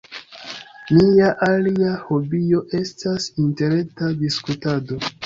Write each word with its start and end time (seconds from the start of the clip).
Mia 0.93 1.27
alia 1.47 1.91
hobio 2.05 2.61
estas 2.79 3.29
interreta 3.45 4.11
diskutado. 4.23 4.99